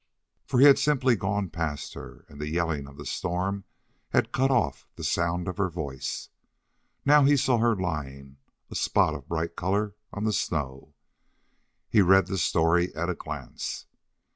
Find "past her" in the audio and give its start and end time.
1.51-2.25